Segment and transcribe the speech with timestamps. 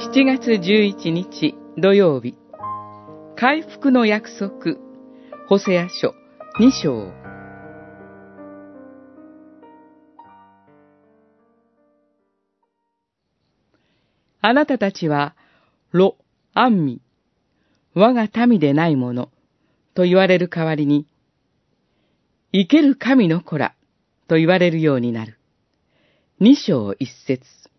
[0.00, 2.34] 7月11日土曜日、
[3.36, 4.78] 回復の約束、
[5.46, 6.14] ホセア書
[6.58, 7.12] 2章。
[14.40, 15.36] あなたたちは、
[15.92, 16.16] ロ、
[16.54, 17.02] アンミ、
[17.92, 19.28] 我が民でないもの、
[19.92, 21.06] と言われる代わりに、
[22.52, 23.74] 生ける神の子ら、
[24.28, 25.38] と言われるようになる。
[26.40, 27.69] 二章一節。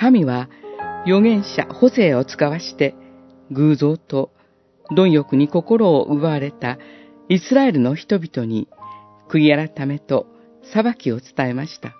[0.00, 0.48] 神は
[1.04, 2.94] 預言者ホセを使わして
[3.50, 4.30] 偶像と
[4.96, 6.78] 貪欲に心を奪われた
[7.28, 8.66] イスラエルの人々に
[9.28, 10.26] 悔い改めと
[10.72, 11.94] 裁きを伝えました。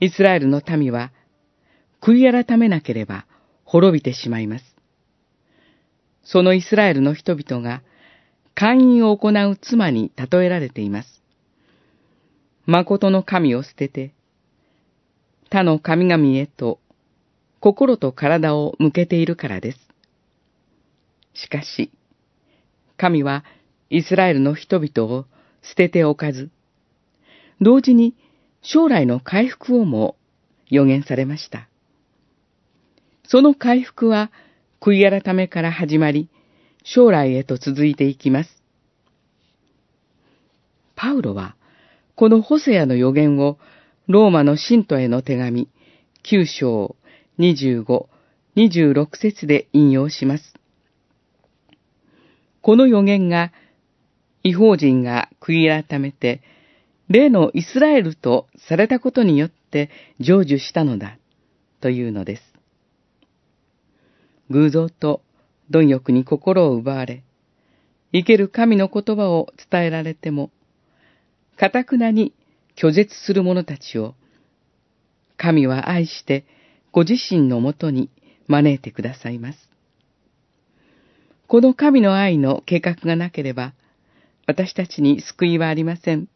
[0.00, 1.12] イスラエルの民は
[2.02, 3.24] 悔い改めなければ
[3.64, 4.76] 滅びてしまいます。
[6.24, 7.82] そのイスラエルの人々が
[8.54, 11.22] 会員を行う妻に例えられています。
[12.66, 14.12] 誠の神を捨てて、
[15.50, 16.80] 他の神々へと
[17.60, 19.78] 心と体を向けているからです。
[21.34, 21.90] しかし、
[22.96, 23.44] 神は
[23.90, 25.26] イスラエルの人々を
[25.62, 26.50] 捨てておかず、
[27.60, 28.14] 同時に
[28.62, 30.16] 将来の回復をも
[30.68, 31.68] 予言されました。
[33.24, 34.30] その回復は
[34.80, 36.28] 悔い改めから始まり、
[36.84, 38.62] 将来へと続いていきます。
[40.94, 41.56] パウロは、
[42.14, 43.58] このホセアの予言を
[44.08, 45.68] ローマの信徒への手紙
[46.30, 46.94] 9章
[47.40, 48.06] 25、
[48.56, 50.54] 26節で引用します。
[52.62, 53.52] この予言が、
[54.44, 56.40] 違法人が悔い改めて、
[57.08, 59.90] 例のイスラエルとされたことによって
[60.20, 61.18] 成就したのだ、
[61.80, 62.42] というのです。
[64.50, 65.20] 偶像と
[65.70, 67.24] 貪欲に心を奪われ、
[68.12, 70.52] 生ける神の言葉を伝えられても、
[71.56, 72.32] かたくなに
[72.76, 74.14] 拒絶する者たちを、
[75.38, 76.44] 神は愛して
[76.92, 78.10] ご自身のもとに
[78.46, 79.58] 招いてくださいます。
[81.46, 83.72] この神の愛の計画がなければ、
[84.46, 86.28] 私たちに救いはありません。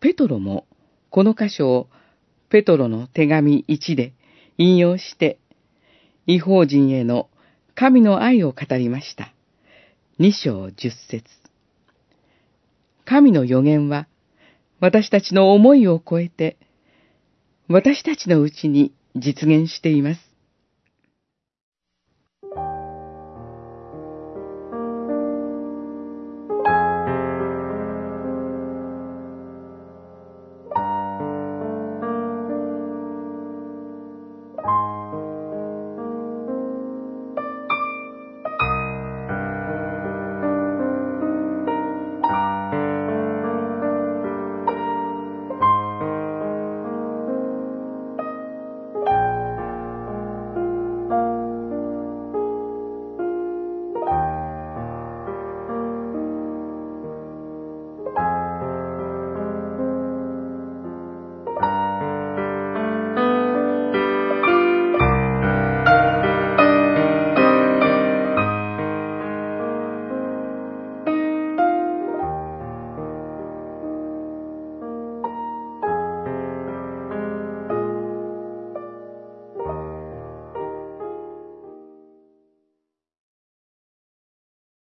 [0.00, 0.66] ペトロも
[1.10, 1.88] この箇所を
[2.48, 4.12] ペトロの手紙1で
[4.58, 5.38] 引用して、
[6.26, 7.28] 違法人への
[7.74, 9.32] 神の愛を語りました。
[10.20, 11.24] 2章10節
[13.04, 14.06] 神の予言は
[14.82, 16.56] 私たちの思いを超えて、
[17.68, 20.31] 私たちのうちに実現しています。